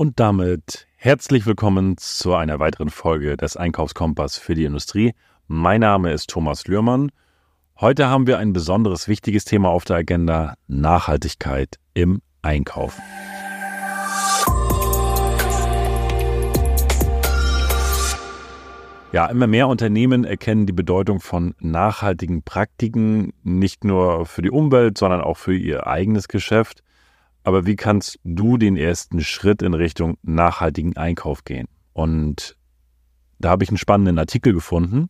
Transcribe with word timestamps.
Und 0.00 0.20
damit 0.20 0.86
herzlich 0.94 1.44
willkommen 1.44 1.96
zu 1.98 2.32
einer 2.32 2.60
weiteren 2.60 2.88
Folge 2.88 3.36
des 3.36 3.56
Einkaufskompass 3.56 4.38
für 4.38 4.54
die 4.54 4.62
Industrie. 4.62 5.12
Mein 5.48 5.80
Name 5.80 6.12
ist 6.12 6.30
Thomas 6.30 6.68
Lührmann. 6.68 7.10
Heute 7.80 8.06
haben 8.06 8.28
wir 8.28 8.38
ein 8.38 8.52
besonderes 8.52 9.08
wichtiges 9.08 9.44
Thema 9.44 9.70
auf 9.70 9.84
der 9.84 9.96
Agenda, 9.96 10.54
Nachhaltigkeit 10.68 11.80
im 11.94 12.22
Einkauf. 12.42 12.96
Ja, 19.10 19.26
immer 19.26 19.48
mehr 19.48 19.66
Unternehmen 19.66 20.22
erkennen 20.22 20.66
die 20.66 20.72
Bedeutung 20.72 21.18
von 21.18 21.56
nachhaltigen 21.58 22.44
Praktiken 22.44 23.32
nicht 23.42 23.82
nur 23.82 24.26
für 24.26 24.42
die 24.42 24.52
Umwelt, 24.52 24.96
sondern 24.96 25.22
auch 25.22 25.38
für 25.38 25.56
ihr 25.56 25.88
eigenes 25.88 26.28
Geschäft. 26.28 26.84
Aber 27.48 27.64
wie 27.64 27.76
kannst 27.76 28.20
du 28.24 28.58
den 28.58 28.76
ersten 28.76 29.22
Schritt 29.22 29.62
in 29.62 29.72
Richtung 29.72 30.18
nachhaltigen 30.20 30.98
Einkauf 30.98 31.44
gehen? 31.44 31.66
Und 31.94 32.58
da 33.38 33.48
habe 33.48 33.64
ich 33.64 33.70
einen 33.70 33.78
spannenden 33.78 34.18
Artikel 34.18 34.52
gefunden 34.52 35.08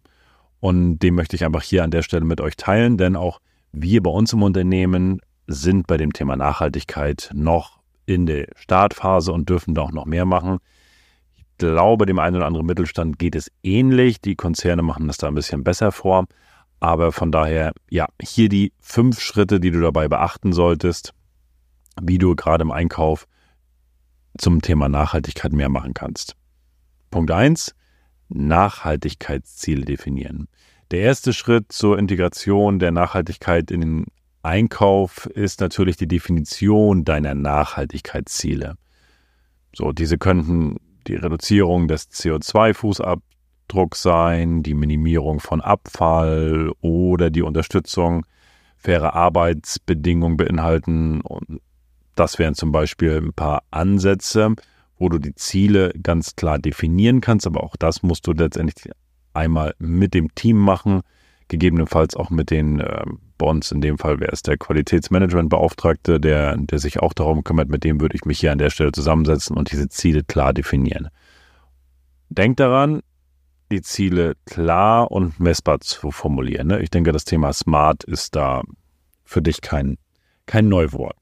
und 0.60 1.01
den 1.01 1.16
möchte 1.16 1.34
ich 1.34 1.45
einfach 1.45 1.65
hier 1.65 1.82
an 1.82 1.91
der 1.91 2.02
Stelle 2.02 2.24
mit 2.24 2.41
euch 2.41 2.56
teilen, 2.56 2.96
denn 2.96 3.16
auch 3.16 3.41
wir 3.73 4.05
bei 4.05 4.10
uns 4.10 4.32
im 4.34 4.45
Unternehmen 4.45 5.20
sind 5.48 5.88
bei 5.88 5.96
dem 5.96 6.12
Thema 6.12 6.37
Nachhaltigkeit 6.37 7.29
noch 7.34 7.80
in 8.06 8.27
der 8.27 8.46
Startphase 8.55 9.32
und 9.32 9.48
dürfen 9.48 9.74
da 9.74 9.82
auch 9.82 9.93
noch 9.93 10.07
mehr 10.07 10.24
machen. 10.24 10.59
Ich 11.34 11.45
glaube, 11.59 12.07
dem 12.07 12.20
einen 12.20 12.37
oder 12.37 12.46
anderen 12.46 12.66
Mittelstand 12.66 13.18
geht 13.18 13.34
es 13.34 13.51
ähnlich. 13.65 14.20
Die 14.20 14.37
Konzerne 14.37 14.82
machen 14.82 15.09
das 15.09 15.16
da 15.16 15.27
ein 15.27 15.34
bisschen 15.34 15.65
besser 15.65 15.91
vor. 15.91 16.27
Aber 16.79 17.10
von 17.10 17.32
daher, 17.32 17.73
ja, 17.91 18.07
hier 18.23 18.48
die 18.48 18.73
fünf 18.79 19.18
Schritte, 19.18 19.59
die 19.59 19.73
du 19.73 19.80
dabei 19.80 20.07
beachten 20.07 20.52
solltest, 20.52 21.15
wie 22.02 22.19
du 22.19 22.34
gerade 22.34 22.62
im 22.62 22.70
Einkauf 22.70 23.27
zum 24.37 24.62
Thema 24.62 24.88
Nachhaltigkeit 24.88 25.52
mehr 25.52 25.69
machen 25.69 25.95
kannst. 25.95 26.37
Punkt 27.11 27.30
1. 27.30 27.74
Nachhaltigkeitsziele 28.29 29.85
definieren. 29.85 30.49
Der 30.91 31.01
erste 31.01 31.32
Schritt 31.32 31.73
zur 31.73 31.99
Integration 31.99 32.79
der 32.79 32.93
Nachhaltigkeit 32.93 33.71
in 33.71 33.80
den 33.80 34.07
Einkauf 34.43 35.26
ist 35.26 35.60
natürlich 35.60 35.96
die 35.96 36.09
Definition 36.09 37.04
deiner 37.04 37.35
Nachhaltigkeitsziele. 37.35 38.76
So, 39.74 39.93
diese 39.93 40.19
könnten 40.19 40.76
die 41.07 41.16
Reduzierung 41.16 41.88
des 41.88 42.10
CO2-Fußabdrucks 42.10 44.02
sein, 44.02 44.63
die 44.63 44.74
Minimierung 44.74 45.41
von 45.41 45.60
Abfall 45.60 46.73
oder 46.80 47.30
die 47.30 47.43
Unterstützung 47.43 48.24
faire 48.76 49.15
Arbeitsbedingungen 49.15 50.37
beinhalten 50.37 51.21
und 51.21 51.60
das 52.19 52.38
wären 52.38 52.55
zum 52.55 52.73
Beispiel 52.73 53.16
ein 53.19 53.33
paar 53.33 53.63
Ansätze, 53.71 54.55
wo 54.99 55.09
du 55.09 55.19
die 55.19 55.35
Ziele 55.35 55.93
ganz 56.02 56.37
klar 56.37 56.59
definieren 56.59 57.21
kannst, 57.21 57.47
aber 57.47 57.63
auch 57.63 57.77
das 57.77 58.02
musst 58.02 58.27
du 58.27 58.33
letztendlich 58.33 58.93
einmal 59.33 59.75
mit 59.79 60.15
dem 60.15 60.35
Team 60.35 60.57
machen, 60.57 61.02
gegebenenfalls 61.47 62.16
auch 62.16 62.30
mit 62.30 62.51
den 62.51 62.80
äh, 62.80 63.05
Bonds. 63.38 63.71
In 63.71 63.80
dem 63.80 63.99
Fall 63.99 64.21
wäre 64.21 64.33
es 64.33 64.43
der 64.43 64.59
Qualitätsmanagementbeauftragte, 64.59 66.21
der, 66.21 66.56
der 66.56 66.78
sich 66.78 67.00
auch 67.00 67.12
darum 67.12 67.44
kümmert. 67.44 67.69
Mit 67.69 67.84
dem 67.84 68.00
würde 68.00 68.16
ich 68.16 68.25
mich 68.25 68.41
hier 68.41 68.53
an 68.53 68.59
der 68.59 68.71
Stelle 68.71 68.93
zusammensetzen 68.93 69.56
und 69.56 69.71
diese 69.71 69.88
Ziele 69.88 70.25
klar 70.25 70.53
definieren. 70.53 71.09
Denk 72.28 72.56
daran, 72.56 73.00
die 73.71 73.82
Ziele 73.82 74.34
klar 74.44 75.10
und 75.10 75.41
messbar 75.41 75.81
zu 75.81 76.10
formulieren. 76.10 76.69
Ne? 76.69 76.81
Ich 76.81 76.91
denke, 76.91 77.12
das 77.12 77.25
Thema 77.25 77.53
Smart 77.53 78.05
ist 78.05 78.34
da 78.34 78.62
für 79.25 79.43
dich 79.43 79.60
kein, 79.60 79.99
kein 80.47 80.69
Neuwort. 80.69 81.16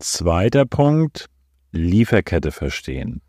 Zweiter 0.00 0.64
Punkt, 0.64 1.26
Lieferkette 1.72 2.52
verstehen. 2.52 3.20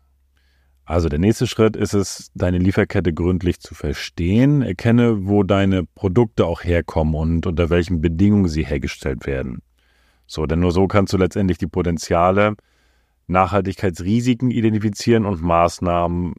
Also 0.84 1.08
der 1.08 1.18
nächste 1.18 1.48
Schritt 1.48 1.74
ist 1.74 1.94
es, 1.94 2.30
deine 2.34 2.58
Lieferkette 2.58 3.12
gründlich 3.12 3.58
zu 3.58 3.74
verstehen. 3.74 4.62
Erkenne, 4.62 5.26
wo 5.26 5.42
deine 5.42 5.84
Produkte 5.84 6.46
auch 6.46 6.62
herkommen 6.62 7.16
und 7.16 7.46
unter 7.46 7.70
welchen 7.70 8.00
Bedingungen 8.00 8.46
sie 8.46 8.64
hergestellt 8.64 9.26
werden. 9.26 9.62
So, 10.26 10.46
denn 10.46 10.60
nur 10.60 10.70
so 10.70 10.86
kannst 10.86 11.12
du 11.12 11.16
letztendlich 11.16 11.58
die 11.58 11.66
Potenziale, 11.66 12.54
Nachhaltigkeitsrisiken 13.26 14.52
identifizieren 14.52 15.26
und 15.26 15.42
Maßnahmen 15.42 16.34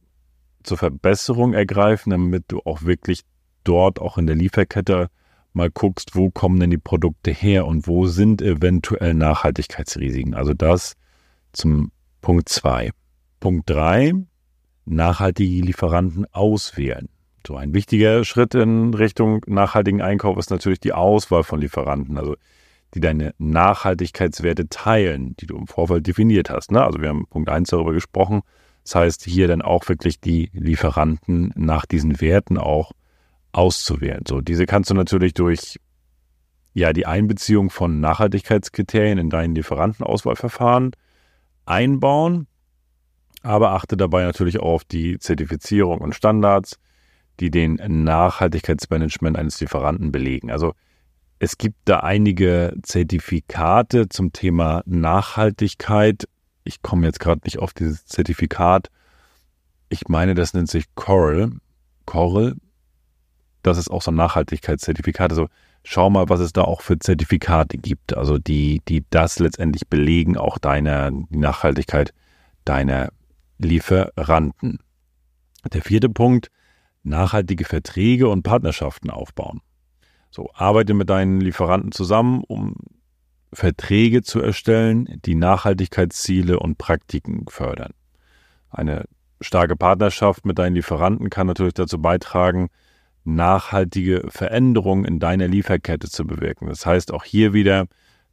zur 0.63 0.77
Verbesserung 0.77 1.53
ergreifen, 1.53 2.09
damit 2.09 2.45
du 2.47 2.61
auch 2.63 2.83
wirklich 2.83 3.23
dort 3.65 3.99
auch 3.99 4.17
in 4.17 4.27
der 4.27 4.37
Lieferkette 4.37 5.09
mal 5.53 5.69
guckst, 5.69 6.15
wo 6.15 6.29
kommen 6.29 6.59
denn 6.59 6.69
die 6.69 6.77
Produkte 6.77 7.31
her 7.31 7.65
und 7.65 7.87
wo 7.87 8.07
sind 8.07 8.41
eventuell 8.41 9.13
Nachhaltigkeitsrisiken. 9.13 10.33
Also 10.33 10.53
das 10.53 10.95
zum 11.53 11.91
Punkt 12.21 12.49
2. 12.49 12.91
Punkt 13.39 13.69
3, 13.69 14.13
nachhaltige 14.85 15.65
Lieferanten 15.65 16.25
auswählen. 16.31 17.09
So 17.45 17.55
ein 17.55 17.73
wichtiger 17.73 18.23
Schritt 18.23 18.53
in 18.53 18.93
Richtung 18.93 19.41
nachhaltigen 19.47 20.01
Einkauf 20.01 20.37
ist 20.37 20.51
natürlich 20.51 20.79
die 20.79 20.93
Auswahl 20.93 21.43
von 21.43 21.59
Lieferanten, 21.59 22.17
also 22.17 22.35
die 22.93 22.99
deine 22.99 23.33
Nachhaltigkeitswerte 23.39 24.69
teilen, 24.69 25.35
die 25.37 25.47
du 25.47 25.57
im 25.57 25.67
Vorfeld 25.67 26.05
definiert 26.05 26.49
hast. 26.49 26.71
Ne? 26.71 26.83
Also 26.83 27.01
wir 27.01 27.09
haben 27.09 27.25
Punkt 27.27 27.49
1 27.49 27.69
darüber 27.69 27.93
gesprochen. 27.93 28.41
Das 28.83 28.95
heißt, 28.95 29.23
hier 29.23 29.47
dann 29.47 29.61
auch 29.61 29.87
wirklich 29.89 30.19
die 30.19 30.49
Lieferanten 30.53 31.53
nach 31.55 31.85
diesen 31.85 32.19
Werten 32.21 32.57
auch 32.57 32.91
auszuwählen. 33.51 34.23
So, 34.27 34.41
diese 34.41 34.65
kannst 34.65 34.89
du 34.89 34.93
natürlich 34.93 35.33
durch 35.33 35.79
ja, 36.73 36.93
die 36.93 37.05
Einbeziehung 37.05 37.69
von 37.69 37.99
Nachhaltigkeitskriterien 37.99 39.17
in 39.17 39.29
dein 39.29 39.55
Lieferantenauswahlverfahren 39.55 40.91
einbauen, 41.65 42.47
aber 43.43 43.71
achte 43.71 43.97
dabei 43.97 44.23
natürlich 44.23 44.59
auch 44.59 44.73
auf 44.73 44.83
die 44.85 45.19
Zertifizierung 45.19 45.99
und 45.99 46.15
Standards, 46.15 46.79
die 47.39 47.51
den 47.51 47.75
Nachhaltigkeitsmanagement 47.75 49.37
eines 49.37 49.59
Lieferanten 49.59 50.11
belegen. 50.11 50.51
Also 50.51 50.73
es 51.39 51.57
gibt 51.57 51.77
da 51.85 52.01
einige 52.01 52.75
Zertifikate 52.83 54.09
zum 54.09 54.31
Thema 54.31 54.83
Nachhaltigkeit. 54.85 56.25
Ich 56.63 56.83
komme 56.83 57.07
jetzt 57.07 57.19
gerade 57.19 57.41
nicht 57.43 57.57
auf 57.57 57.73
dieses 57.73 58.05
Zertifikat. 58.05 58.89
Ich 59.89 60.07
meine, 60.07 60.35
das 60.35 60.53
nennt 60.53 60.69
sich 60.69 60.85
Coral. 60.93 61.51
Coral 62.05 62.55
das 63.63 63.77
ist 63.77 63.89
auch 63.89 64.01
so 64.01 64.11
ein 64.11 64.15
Nachhaltigkeitszertifikat. 64.15 65.31
Also 65.31 65.47
schau 65.83 66.09
mal, 66.09 66.29
was 66.29 66.39
es 66.39 66.53
da 66.53 66.63
auch 66.63 66.81
für 66.81 66.99
Zertifikate 66.99 67.77
gibt, 67.77 68.15
also 68.15 68.37
die, 68.37 68.81
die 68.87 69.05
das 69.09 69.39
letztendlich 69.39 69.87
belegen, 69.87 70.37
auch 70.37 70.57
deine 70.57 71.11
Nachhaltigkeit 71.29 72.13
deiner 72.65 73.09
Lieferanten. 73.57 74.79
Der 75.71 75.81
vierte 75.81 76.09
Punkt, 76.09 76.49
nachhaltige 77.03 77.65
Verträge 77.65 78.27
und 78.29 78.43
Partnerschaften 78.43 79.09
aufbauen. 79.09 79.61
So, 80.29 80.49
arbeite 80.53 80.93
mit 80.93 81.09
deinen 81.09 81.41
Lieferanten 81.41 81.91
zusammen, 81.91 82.43
um 82.47 82.75
Verträge 83.53 84.21
zu 84.21 84.39
erstellen, 84.39 85.19
die 85.25 85.35
Nachhaltigkeitsziele 85.35 86.57
und 86.57 86.77
Praktiken 86.77 87.45
fördern. 87.49 87.93
Eine 88.69 89.05
starke 89.41 89.75
Partnerschaft 89.75 90.45
mit 90.45 90.57
deinen 90.57 90.75
Lieferanten 90.75 91.29
kann 91.29 91.47
natürlich 91.47 91.73
dazu 91.73 92.01
beitragen, 92.01 92.69
nachhaltige 93.23 94.23
Veränderungen 94.29 95.05
in 95.05 95.19
deiner 95.19 95.47
Lieferkette 95.47 96.09
zu 96.09 96.25
bewirken. 96.25 96.67
Das 96.67 96.85
heißt 96.85 97.13
auch 97.13 97.23
hier 97.23 97.53
wieder, 97.53 97.87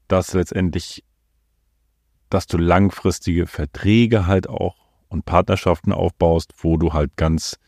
dass 0.09 0.33
letztendlich, 0.33 1.05
dass 2.31 2.47
du 2.47 2.57
langfristige 2.57 3.47
Verträge 3.47 4.27
halt 4.27 4.49
auch 4.49 4.77
und 5.09 5.25
Partnerschaften 5.25 5.93
aufbaust, 5.93 6.53
wo 6.59 6.77
du 6.77 6.93
halt 6.93 7.17
ganz 7.17 7.59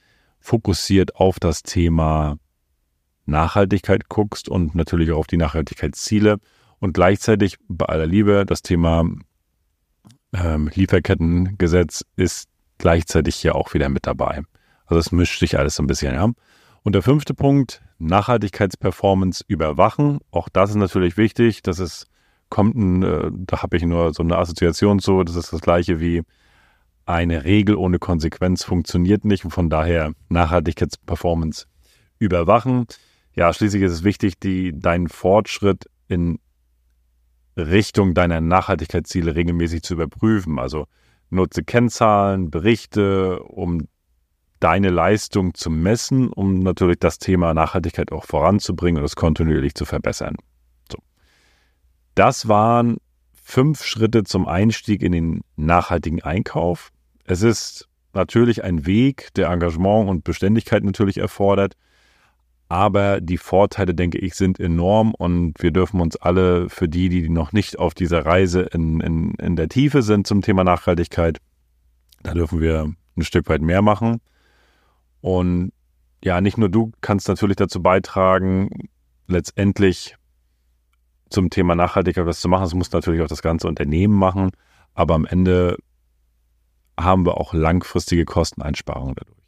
fokussiert 0.40 1.16
auf 1.16 1.38
das 1.38 1.62
Thema 1.62 2.38
Nachhaltigkeit 3.26 4.08
guckst 4.08 4.48
und 4.48 4.74
natürlich 4.74 5.12
auch 5.12 5.18
auf 5.18 5.26
die 5.26 5.36
Nachhaltigkeitsziele 5.36 6.38
und 6.78 6.94
gleichzeitig 6.94 7.56
bei 7.68 7.86
aller 7.86 8.06
Liebe 8.06 8.44
das 8.46 8.62
Thema 8.62 9.04
ähm, 10.32 10.70
Lieferkettengesetz 10.74 12.04
ist 12.16 12.48
gleichzeitig 12.78 13.36
hier 13.36 13.54
auch 13.54 13.74
wieder 13.74 13.88
mit 13.88 14.06
dabei. 14.06 14.42
Also 14.86 14.98
es 14.98 15.12
mischt 15.12 15.38
sich 15.38 15.58
alles 15.58 15.76
so 15.76 15.82
ein 15.82 15.86
bisschen, 15.86 16.14
ja. 16.14 16.28
Und 16.82 16.94
der 16.94 17.02
fünfte 17.02 17.34
Punkt, 17.34 17.82
Nachhaltigkeitsperformance 17.98 19.44
überwachen. 19.46 20.20
Auch 20.30 20.48
das 20.48 20.70
ist 20.70 20.76
natürlich 20.76 21.16
wichtig. 21.16 21.62
Das 21.62 21.78
ist, 21.78 22.06
kommt 22.48 22.74
ein, 22.74 23.02
äh, 23.02 23.30
da 23.32 23.62
habe 23.62 23.76
ich 23.76 23.82
nur 23.82 24.14
so 24.14 24.22
eine 24.22 24.38
Assoziation 24.38 24.98
zu. 24.98 25.22
Das 25.22 25.36
ist 25.36 25.52
das 25.52 25.60
gleiche 25.60 26.00
wie 26.00 26.22
eine 27.04 27.44
Regel 27.44 27.76
ohne 27.76 27.98
Konsequenz 27.98 28.64
funktioniert 28.64 29.24
nicht. 29.24 29.44
Und 29.44 29.50
von 29.50 29.68
daher 29.68 30.12
Nachhaltigkeitsperformance 30.28 31.66
überwachen. 32.18 32.86
Ja, 33.34 33.52
schließlich 33.52 33.82
ist 33.82 33.92
es 33.92 34.04
wichtig, 34.04 34.38
die, 34.40 34.72
deinen 34.78 35.08
Fortschritt 35.08 35.86
in 36.08 36.38
Richtung 37.56 38.14
deiner 38.14 38.40
Nachhaltigkeitsziele 38.40 39.34
regelmäßig 39.34 39.82
zu 39.82 39.94
überprüfen. 39.94 40.58
Also 40.58 40.86
nutze 41.30 41.62
Kennzahlen, 41.62 42.50
Berichte, 42.50 43.42
um 43.42 43.86
deine 44.60 44.90
Leistung 44.90 45.54
zu 45.54 45.70
messen, 45.70 46.28
um 46.28 46.60
natürlich 46.60 46.98
das 46.98 47.18
Thema 47.18 47.54
Nachhaltigkeit 47.54 48.12
auch 48.12 48.24
voranzubringen 48.24 49.00
und 49.00 49.06
es 49.06 49.16
kontinuierlich 49.16 49.74
zu 49.74 49.84
verbessern. 49.84 50.36
So. 50.90 50.98
Das 52.14 52.46
waren 52.46 52.98
fünf 53.32 53.84
Schritte 53.84 54.22
zum 54.24 54.46
Einstieg 54.46 55.02
in 55.02 55.12
den 55.12 55.40
nachhaltigen 55.56 56.22
Einkauf. 56.22 56.92
Es 57.24 57.42
ist 57.42 57.88
natürlich 58.12 58.62
ein 58.62 58.86
Weg, 58.86 59.32
der 59.34 59.48
Engagement 59.48 60.08
und 60.08 60.24
Beständigkeit 60.24 60.84
natürlich 60.84 61.18
erfordert. 61.18 61.74
Aber 62.68 63.20
die 63.20 63.38
Vorteile, 63.38 63.94
denke 63.94 64.18
ich, 64.18 64.34
sind 64.34 64.60
enorm 64.60 65.12
und 65.12 65.60
wir 65.60 65.72
dürfen 65.72 66.00
uns 66.00 66.14
alle 66.16 66.68
für 66.68 66.88
die, 66.88 67.08
die 67.08 67.28
noch 67.28 67.52
nicht 67.52 67.80
auf 67.80 67.94
dieser 67.94 68.24
Reise 68.24 68.60
in, 68.60 69.00
in, 69.00 69.34
in 69.34 69.56
der 69.56 69.68
Tiefe 69.68 70.02
sind 70.02 70.26
zum 70.26 70.40
Thema 70.40 70.62
Nachhaltigkeit, 70.62 71.38
da 72.22 72.32
dürfen 72.32 72.60
wir 72.60 72.92
ein 73.16 73.22
Stück 73.24 73.48
weit 73.48 73.62
mehr 73.62 73.82
machen. 73.82 74.20
Und 75.20 75.72
ja, 76.22 76.40
nicht 76.40 76.58
nur 76.58 76.68
du 76.68 76.92
kannst 77.00 77.28
natürlich 77.28 77.56
dazu 77.56 77.82
beitragen, 77.82 78.88
letztendlich 79.26 80.16
zum 81.30 81.50
Thema 81.50 81.74
Nachhaltigkeit 81.74 82.26
was 82.26 82.40
zu 82.40 82.48
machen. 82.48 82.62
Das 82.62 82.74
muss 82.74 82.92
natürlich 82.92 83.22
auch 83.22 83.28
das 83.28 83.42
ganze 83.42 83.68
Unternehmen 83.68 84.14
machen. 84.14 84.50
Aber 84.94 85.14
am 85.14 85.24
Ende 85.24 85.76
haben 86.98 87.24
wir 87.24 87.38
auch 87.38 87.54
langfristige 87.54 88.24
Kosteneinsparungen 88.24 89.14
dadurch. 89.16 89.38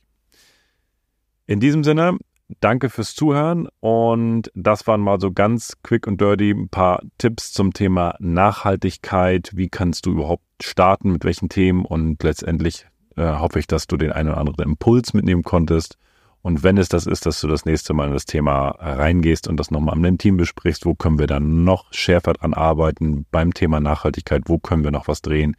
In 1.47 1.61
diesem 1.61 1.85
Sinne, 1.85 2.19
danke 2.61 2.89
fürs 2.89 3.15
Zuhören 3.15 3.69
und 3.81 4.51
das 4.55 4.87
waren 4.87 5.01
mal 5.01 5.21
so 5.21 5.33
ganz 5.33 5.75
quick 5.83 6.07
und 6.07 6.21
dirty 6.21 6.51
ein 6.51 6.69
paar 6.69 7.03
Tipps 7.19 7.53
zum 7.53 7.73
Thema 7.73 8.15
Nachhaltigkeit. 8.21 9.51
Wie 9.55 9.69
kannst 9.69 10.07
du 10.07 10.13
überhaupt 10.13 10.45
starten, 10.63 11.13
mit 11.13 11.25
welchen 11.25 11.49
Themen 11.49 11.85
und 11.85 12.23
letztendlich 12.23 12.87
äh, 13.17 13.39
hoffe 13.39 13.59
ich, 13.59 13.67
dass 13.67 13.87
du 13.87 13.97
den 13.97 14.13
einen 14.13 14.31
oder 14.31 14.39
anderen 14.39 14.71
Impuls 14.71 15.15
mitnehmen 15.15 15.43
konntest. 15.43 15.99
Und 16.43 16.65
wenn 16.65 16.77
es 16.77 16.89
das 16.89 17.07
ist, 17.07 17.25
dass 17.25 17.41
du 17.41 17.47
das 17.47 17.65
nächste 17.65 17.95
Mal 17.95 18.09
in 18.09 18.13
das 18.13 18.27
Thema 18.27 18.71
reingehst 18.71 19.47
und 19.47 19.57
das 19.59 19.71
nochmal 19.71 19.97
mit 19.97 20.09
dem 20.09 20.19
Team 20.19 20.37
besprichst, 20.37 20.85
wo 20.85 20.95
können 20.95 21.21
wir 21.21 21.29
dann 21.29 21.63
noch 21.63 21.93
schärfer 21.93 22.33
dran 22.33 22.53
arbeiten 22.53 23.27
beim 23.31 23.55
Thema 23.55 23.79
Nachhaltigkeit, 23.79 24.43
wo 24.47 24.59
können 24.59 24.83
wir 24.83 24.91
noch 24.91 25.07
was 25.07 25.23
drehen, 25.23 25.57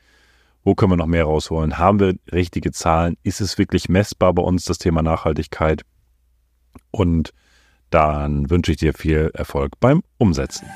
wo 0.65 0.75
können 0.75 0.91
wir 0.91 0.97
noch 0.97 1.07
mehr 1.07 1.23
rausholen, 1.23 1.77
haben 1.77 1.99
wir 2.01 2.15
richtige 2.31 2.71
Zahlen, 2.71 3.17
ist 3.23 3.39
es 3.39 3.57
wirklich 3.57 3.87
messbar 3.87 4.33
bei 4.33 4.43
uns 4.43 4.65
das 4.65 4.77
Thema 4.77 5.01
Nachhaltigkeit? 5.01 5.83
Und 6.91 7.33
dann 7.89 8.49
wünsche 8.49 8.71
ich 8.71 8.77
dir 8.77 8.93
viel 8.93 9.31
Erfolg 9.33 9.79
beim 9.79 10.03
Umsetzen. 10.17 10.67